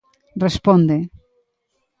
Responde. 0.45 0.97